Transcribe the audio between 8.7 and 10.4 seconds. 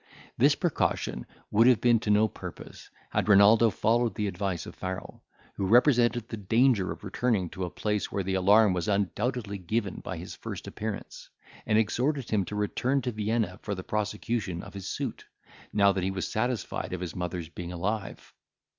was undoubtedly given by his